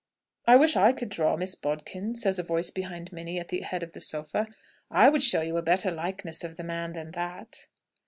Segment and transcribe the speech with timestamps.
[0.47, 3.83] "I wish I could draw, Miss Bodkin," says a voice behind Minnie at the head
[3.83, 4.47] of the sofa;
[4.89, 7.67] "I would show you a better likeness of the man than that!"